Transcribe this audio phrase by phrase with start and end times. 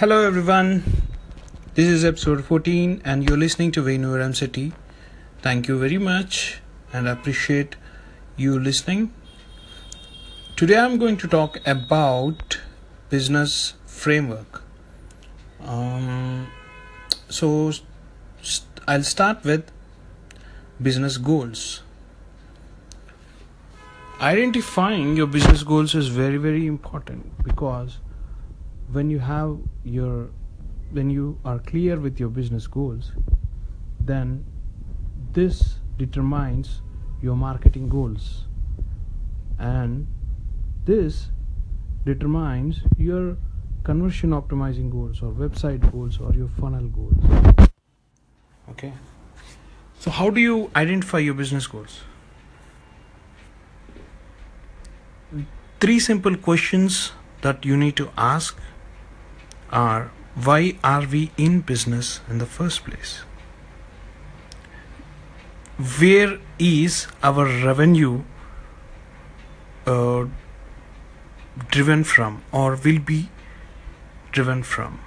[0.00, 0.82] Hello everyone.
[1.72, 4.74] This is episode 14 and you're listening to Venu City.
[5.40, 6.60] Thank you very much
[6.92, 7.76] and I appreciate
[8.36, 9.14] you listening.
[10.54, 12.58] Today I'm going to talk about
[13.08, 14.62] business framework.
[15.64, 16.48] Um,
[17.30, 17.70] so
[18.42, 19.72] st- I'll start with
[20.82, 21.82] business goals.
[24.20, 27.96] Identifying your business goals is very very important because
[28.92, 30.30] when you have your
[30.92, 33.12] when you are clear with your business goals
[34.00, 34.44] then
[35.32, 36.80] this determines
[37.22, 38.44] your marketing goals.
[39.58, 40.06] And
[40.84, 41.30] this
[42.04, 43.36] determines your
[43.84, 47.68] conversion optimizing goals or website goals or your funnel goals.
[48.70, 48.92] Okay.
[49.98, 52.00] So how do you identify your business goals?
[55.80, 58.58] Three simple questions that you need to ask
[59.70, 60.10] are
[60.44, 63.20] why are we in business in the first place?
[65.98, 68.24] Where is our revenue
[69.86, 70.26] uh,
[71.70, 73.30] driven from or will be
[74.30, 75.00] driven from?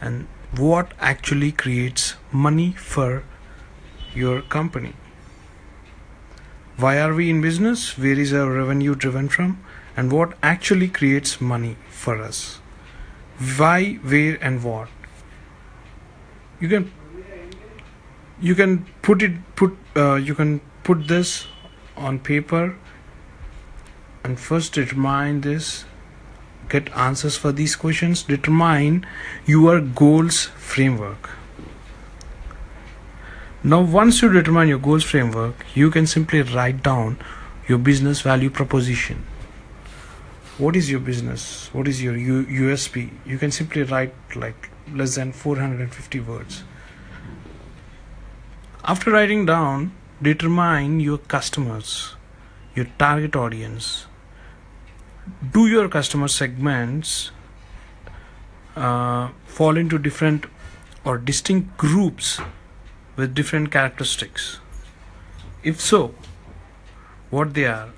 [0.00, 3.22] And what actually creates money for
[4.14, 4.94] your company?
[6.78, 7.98] Why are we in business?
[7.98, 9.62] Where is our revenue driven from?
[9.94, 12.60] And what actually creates money for us?
[13.38, 14.88] Why where and what?
[16.60, 16.92] You can
[18.40, 21.46] you can put it put uh, you can put this
[21.96, 22.76] on paper
[24.22, 25.84] and first determine this
[26.68, 29.06] get answers for these questions determine
[29.44, 31.30] your goals framework.
[33.62, 37.18] Now once you determine your goals framework you can simply write down
[37.66, 39.24] your business value proposition
[40.56, 41.68] what is your business?
[41.72, 46.62] What is your U- usp you can simply write like less than 450 words.
[48.84, 52.14] After writing down determine your customers
[52.74, 54.06] your target audience.
[55.52, 57.30] Do your customer segments
[58.76, 60.46] uh, fall into different
[61.04, 62.40] or distinct groups
[63.16, 64.58] with different characteristics?
[65.62, 66.14] If so
[67.30, 67.90] what they are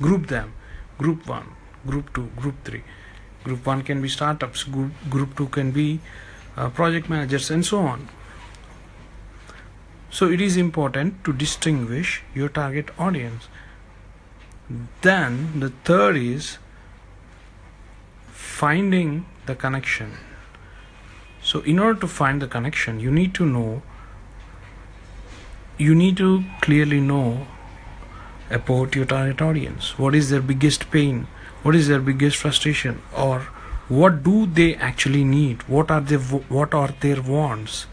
[0.00, 0.54] group them.
[0.98, 1.57] Group 1
[1.90, 2.82] group 2 group 3
[3.44, 6.00] group 1 can be startups group, group 2 can be
[6.56, 8.08] uh, project managers and so on.
[10.10, 13.48] So it is important to distinguish your target audience.
[15.02, 16.58] Then the third is
[18.32, 20.16] finding the connection.
[21.42, 23.82] So in order to find the connection you need to know
[25.78, 27.46] you need to clearly know
[28.50, 29.96] about your target audience.
[29.96, 31.26] What is their biggest pain
[31.62, 33.02] what is their biggest frustration?
[33.16, 33.40] Or
[33.88, 35.62] what do they actually need?
[35.68, 37.86] What are their what are their wants?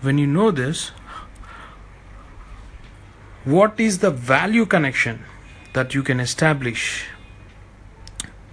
[0.00, 0.90] When you know this
[3.44, 5.24] what is the value connection
[5.72, 7.06] that you can establish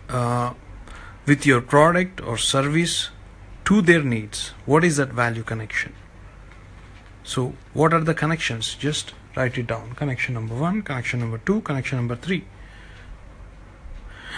[0.09, 0.53] uh,
[1.25, 3.09] with your product or service
[3.65, 4.49] to their needs?
[4.65, 5.95] What is that value connection?
[7.23, 8.75] So what are the connections?
[8.75, 9.93] Just write it down.
[9.95, 12.43] Connection number 1 connection number 2 connection number 3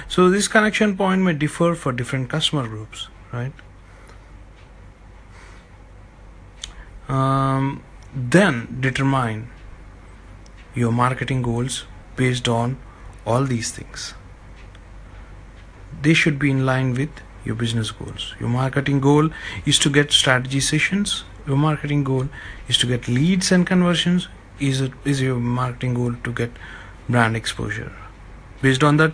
[0.07, 3.53] so this connection point may differ for different customer groups right?
[7.07, 7.83] Um,
[8.13, 9.49] then determine
[10.73, 12.77] your marketing goals based on
[13.25, 14.13] all these things.
[16.01, 17.09] They should be in line with
[17.43, 18.33] your business goals.
[18.39, 19.29] Your marketing goal
[19.65, 21.23] is to get strategy sessions.
[21.47, 22.27] Your marketing goal
[22.67, 24.27] is to get leads and conversions.
[24.59, 26.51] Is it is your marketing goal to get
[27.09, 27.91] brand exposure?
[28.61, 29.13] Based on that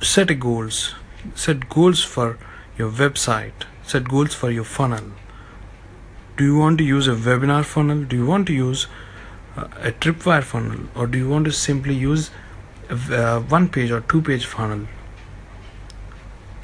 [0.00, 0.94] set goals
[1.34, 2.38] set goals for
[2.76, 5.12] your website set goals for your funnel.
[6.36, 8.04] Do you want to use a webinar funnel?
[8.04, 8.86] Do you want to use
[9.56, 10.88] a tripwire funnel?
[10.94, 12.30] Or do you want to simply use
[12.88, 14.86] a, uh, one page or two page funnel?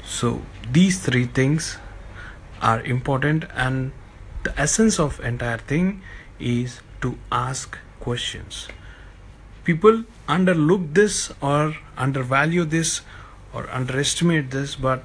[0.03, 1.77] So these three things
[2.61, 3.91] are important and
[4.43, 6.01] the essence of entire thing
[6.39, 8.67] is to ask questions.
[9.63, 13.01] People underlook this or undervalue this
[13.53, 15.03] or underestimate this but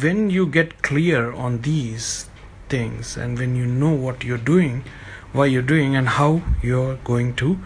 [0.00, 2.28] when you get clear on these
[2.68, 4.84] things and when you know what you're doing
[5.32, 7.58] why you're doing and how you're going to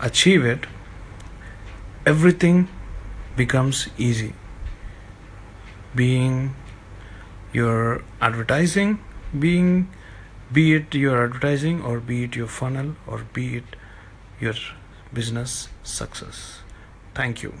[0.00, 0.66] achieve it
[2.06, 2.68] everything
[3.36, 4.34] becomes easy.
[5.94, 6.54] Being
[7.52, 8.98] your advertising
[9.38, 9.88] being
[10.52, 13.76] be it your advertising or be it your funnel or be it
[14.40, 14.54] your
[15.12, 16.60] business success.
[17.14, 17.54] Thank you